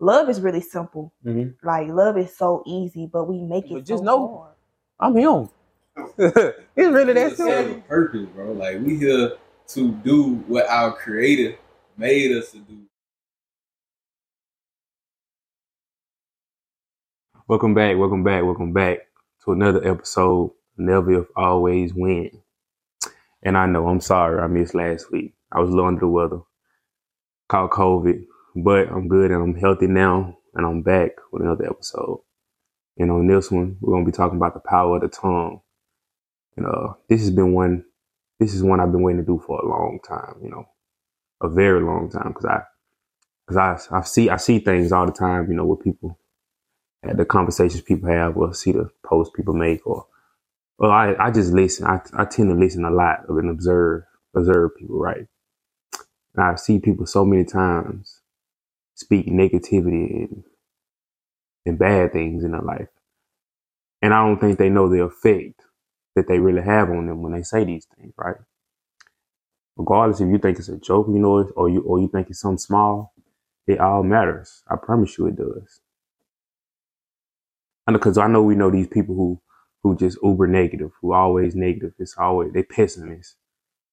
[0.00, 1.12] love is really simple.
[1.24, 1.54] Mhm.
[1.62, 4.54] Like love is so easy, but we make it But just so know- hard.
[4.98, 5.48] I'm him.
[6.18, 7.76] it's really that It's simple.
[7.78, 8.52] a purpose, bro.
[8.52, 9.32] Like we here
[9.68, 11.56] to do what our creator
[11.96, 12.78] made us to do.
[17.48, 18.98] Welcome back, welcome back, welcome back
[19.44, 20.52] to another episode.
[20.76, 22.30] Never if always win.
[23.42, 25.34] And I know I'm sorry I missed last week.
[25.50, 26.40] I was a little under the weather.
[27.48, 28.24] Caught COVID,
[28.56, 32.22] but I'm good and I'm healthy now, and I'm back with another episode.
[32.98, 35.60] And on this one, we're gonna be talking about the power of the tongue.
[36.56, 37.84] And uh, this has been one.
[38.38, 40.36] This is one I've been waiting to do for a long time.
[40.42, 40.68] You know,
[41.40, 42.62] a very long time because I,
[43.46, 45.48] because I, I see I see things all the time.
[45.48, 46.18] You know, with people
[47.02, 50.06] at the conversations people have or see the posts people make or
[50.78, 51.86] well I, I just listen.
[51.86, 54.02] I, I tend to listen a lot and observe
[54.34, 55.26] observe people, right?
[56.34, 58.19] And I see people so many times
[59.00, 60.44] speak negativity and
[61.66, 62.88] and bad things in their life.
[64.02, 65.62] And I don't think they know the effect
[66.16, 68.36] that they really have on them when they say these things, right?
[69.76, 72.40] Regardless if you think it's a joke, you know, or you or you think it's
[72.40, 73.14] something small,
[73.66, 74.62] it all matters.
[74.70, 75.80] I promise you it does.
[77.86, 79.40] And because I know we know these people who
[79.82, 81.94] who just uber negative, who always negative.
[81.98, 83.36] It's always they pessimists.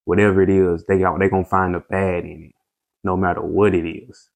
[0.05, 2.55] Whatever it is, they got they gonna find the bad in it,
[3.03, 4.29] no matter what it is.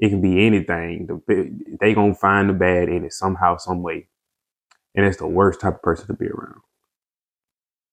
[0.00, 1.06] It can be anything.
[1.06, 4.08] The, they gonna find the bad in it somehow, some way,
[4.94, 6.60] and it's the worst type of person to be around.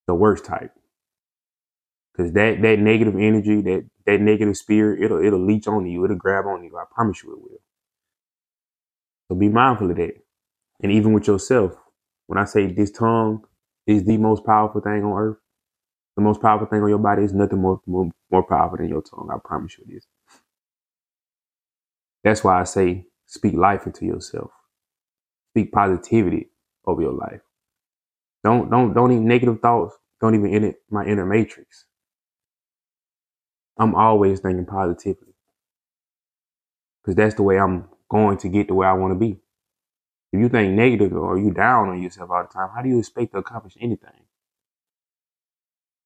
[0.08, 0.74] The worst type,
[2.14, 6.06] because that that negative energy, that that negative spirit, it'll it'll leech on you.
[6.06, 6.78] It'll grab on you.
[6.78, 7.62] I promise you it will.
[9.30, 10.16] So be mindful of that.
[10.84, 11.74] And even with yourself,
[12.28, 13.44] when I say this tongue
[13.88, 15.38] is the most powerful thing on earth,
[16.18, 19.04] the most powerful thing on your body is nothing more more, more powerful than your
[19.04, 19.30] tongue.
[19.34, 20.08] I promise you it is.
[22.23, 24.52] That's why I say speak life into yourself.
[25.52, 26.50] Speak positivity
[26.86, 27.41] over your life.
[28.44, 29.95] Don't don't don't even negative thoughts.
[30.19, 31.86] Don't even enter my inner matrix.
[33.77, 35.33] I'm always thinking positively.
[37.02, 39.39] Because that's the way I'm going to get to where I want to be.
[40.33, 42.99] If you think negative or you down on yourself all the time, how do you
[42.99, 44.26] expect to accomplish anything?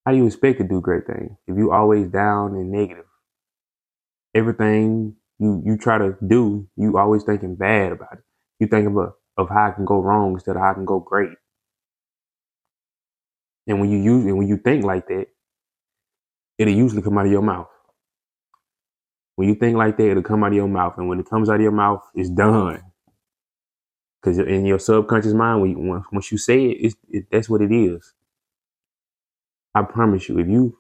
[0.06, 3.06] How do you expect to do great things if you always down and negative?
[4.34, 8.24] Everything you you try to do, you always thinking bad about it.
[8.60, 8.98] You think of
[9.38, 11.32] of how it can go wrong instead of how it can go great.
[13.68, 15.28] And when you use and when you think like that,
[16.60, 17.70] it'll usually come out of your mouth.
[19.36, 21.50] When you think like that, it'll come out of your mouth, and when it comes
[21.50, 22.82] out of your mouth, it's done.
[24.22, 27.50] Because in your subconscious mind, when you, once, once you say it, it's, it, that's
[27.50, 28.14] what it is.
[29.76, 30.78] I promise you, if you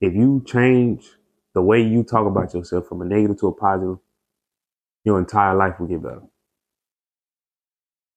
[0.00, 1.10] if you change
[1.54, 3.98] the way you talk about yourself from a negative to a positive,
[5.04, 6.22] your entire life will get better.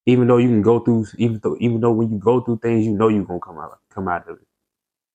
[0.08, 2.86] Even though you can go through, even though even though when you go through things,
[2.86, 4.48] you know you're gonna come out come out of it.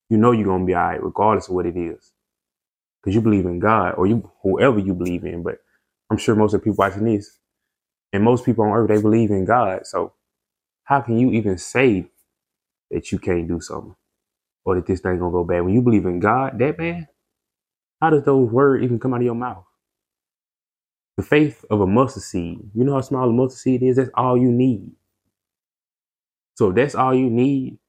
[0.09, 2.13] You know you're gonna be alright, regardless of what it is,
[3.01, 5.43] because you believe in God or you whoever you believe in.
[5.43, 5.59] But
[6.11, 7.39] I'm sure most of the people watching this
[8.13, 9.87] and most people on earth, they believe in God.
[9.87, 10.13] So
[10.85, 12.09] how can you even say
[12.91, 13.95] that you can't do something
[14.65, 15.61] or that this thing gonna go bad?
[15.61, 17.07] When you believe in God that bad,
[18.01, 19.65] how does those words even come out of your mouth?
[21.17, 22.59] The faith of a mustard seed.
[22.75, 23.97] You know how small a mustard seed is?
[23.97, 24.93] That's all you need.
[26.55, 27.79] So if that's all you need,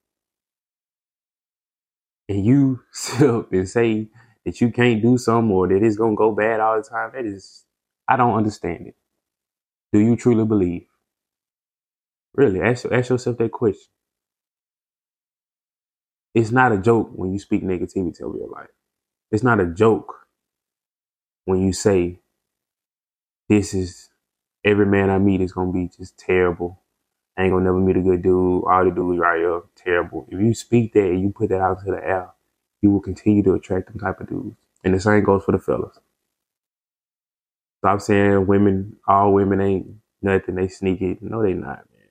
[2.29, 4.09] and you sit up and say
[4.47, 7.27] that you can't do something or that it's gonna go bad all the time, that
[7.27, 7.65] is
[8.09, 8.97] I don't understand it.
[9.93, 10.87] Do you truly believe?
[12.35, 13.89] Really, ask, ask yourself that question.
[16.35, 18.71] It's not a joke when you speak negativity over your life.
[19.33, 20.15] It's not a joke
[21.47, 22.21] when you say,
[23.49, 24.11] This is
[24.65, 26.81] every man I meet is gonna be just terrible.
[27.39, 28.65] I ain't gonna never meet a good dude.
[28.65, 30.27] All the dudes right here, terrible.
[30.31, 32.31] If you speak that and you put that out into the air,
[32.83, 34.57] you will continue to attract them type of dudes.
[34.85, 35.99] And the same goes for the fellas.
[37.81, 39.89] Stop saying women, all women ain't
[40.23, 40.57] nothing.
[40.57, 41.19] They sneaky.
[41.21, 42.09] No, they not, man.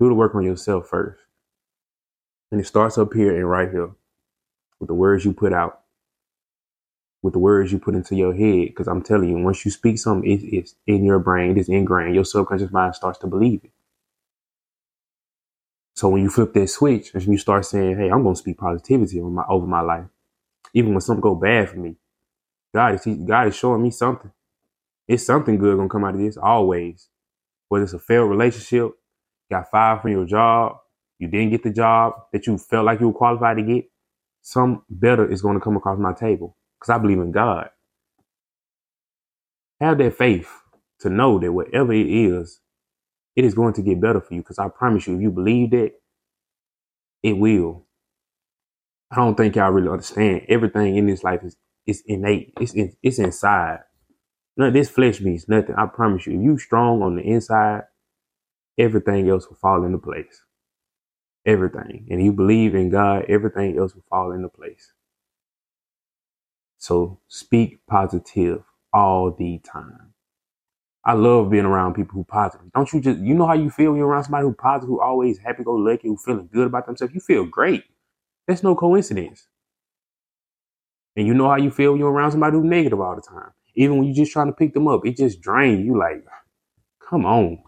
[0.00, 1.20] Do the work on yourself first.
[2.52, 3.90] And it starts up here and right here
[4.80, 5.82] with the words you put out,
[7.22, 8.68] with the words you put into your head.
[8.68, 11.68] Because I'm telling you, once you speak something, it, it's in your brain, it is
[11.68, 12.14] ingrained.
[12.14, 13.72] Your subconscious mind starts to believe it.
[15.96, 19.20] So when you flip that switch and you start saying, "Hey, I'm gonna speak positivity
[19.20, 20.06] over my over my life,"
[20.74, 21.96] even when something go bad for me,
[22.74, 24.32] God is God is showing me something.
[25.08, 27.08] It's something good gonna come out of this always.
[27.68, 28.92] Whether it's a failed relationship,
[29.50, 30.78] got fired from your job,
[31.18, 33.90] you didn't get the job that you felt like you were qualified to get,
[34.42, 37.70] some better is gonna come across my table because I believe in God.
[39.80, 40.50] Have that faith.
[41.00, 42.60] to know that whatever it is,
[43.36, 44.40] it is going to get better for you.
[44.42, 45.92] Because I promise you, if you believe that,
[47.22, 47.86] it will.
[49.10, 50.42] I don't think y'all really understand.
[50.48, 51.56] Everything in this life is
[51.86, 52.52] is innate.
[52.60, 53.80] It's in, it's inside.
[54.56, 55.74] No, this flesh means nothing.
[55.76, 56.38] I promise you.
[56.38, 57.82] If you strong on the inside,
[58.78, 60.42] everything else will fall into place.
[61.46, 62.06] Everything.
[62.10, 64.92] And you believe in God, everything else will fall into place.
[66.78, 68.62] So speak positive
[68.92, 70.14] all the time.
[71.04, 72.72] I love being around people who positive.
[72.74, 75.00] Don't you just you know how you feel when you're around somebody who positive, who
[75.00, 77.14] always happy go lucky, who feeling good about themselves?
[77.14, 77.84] You feel great.
[78.48, 79.46] That's no coincidence.
[81.16, 83.52] And you know how you feel when you're around somebody who's negative all the time.
[83.76, 86.24] Even when you're just trying to pick them up, it just drains you like,
[87.08, 87.58] come on.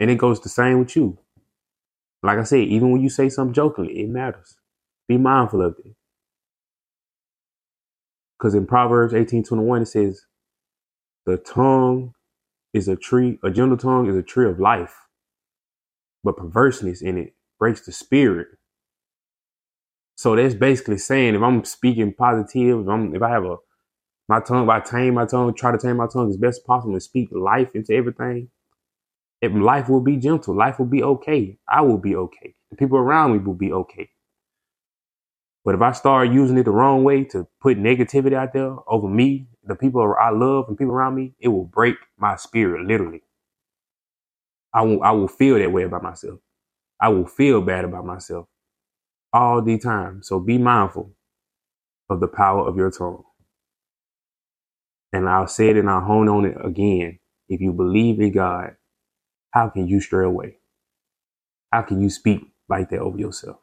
[0.00, 1.18] And it goes the same with you.
[2.22, 4.56] Like I said, even when you say something jokingly, it matters.
[5.08, 5.94] Be mindful of it.
[8.38, 10.26] Because in Proverbs 18:21 it says,
[11.26, 12.14] the tongue
[12.74, 14.94] is a tree, a gentle tongue is a tree of life,
[16.24, 18.48] but perverseness in it breaks the spirit.
[20.16, 23.56] So that's basically saying if I'm speaking positive, if I'm if I have a
[24.28, 26.94] my tongue, if I tame my tongue, try to tame my tongue as best possible
[26.94, 28.50] and speak life into everything,
[29.42, 31.58] if life will be gentle, life will be okay.
[31.68, 32.54] I will be okay.
[32.70, 34.10] The people around me will be okay.
[35.64, 39.08] But if I start using it the wrong way to put negativity out there over
[39.08, 43.22] me, the people I love and people around me, it will break my spirit literally.
[44.74, 46.40] I will I will feel that way about myself.
[47.00, 48.46] I will feel bad about myself
[49.32, 50.22] all the time.
[50.22, 51.14] So be mindful
[52.10, 53.24] of the power of your tongue.
[55.12, 57.20] And I'll say it and I'll hone on it again.
[57.48, 58.76] If you believe in God,
[59.52, 60.58] how can you stray away?
[61.72, 63.58] How can you speak like that over yourself?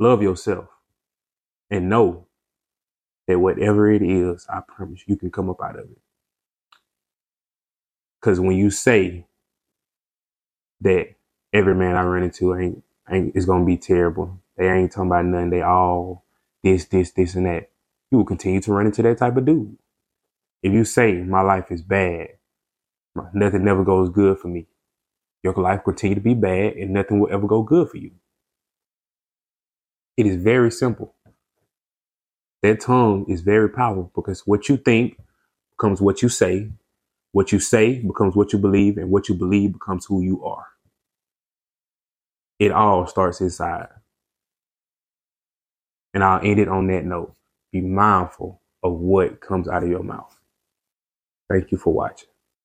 [0.00, 0.66] Love yourself
[1.70, 2.26] and know
[3.28, 5.98] that whatever it is, I promise you can come up out of it.
[8.20, 9.26] Because when you say
[10.82, 11.08] that
[11.52, 15.26] every man I run into ain't, ain't is gonna be terrible, they ain't talking about
[15.26, 15.50] nothing.
[15.50, 16.24] They all
[16.64, 17.70] this, this, this, and that.
[18.10, 19.76] You will continue to run into that type of dude.
[20.62, 22.30] If you say my life is bad,
[23.34, 24.66] nothing never goes good for me,
[25.42, 28.12] your life continue to be bad, and nothing will ever go good for you.
[30.16, 31.14] It is very simple.
[32.62, 35.18] That tongue is very powerful because what you think
[35.72, 36.70] becomes what you say.
[37.32, 40.66] What you say becomes what you believe, and what you believe becomes who you are.
[42.58, 43.88] It all starts inside.
[46.14, 47.34] And I'll end it on that note.
[47.72, 50.38] Be mindful of what comes out of your mouth.
[51.50, 52.29] Thank you for watching.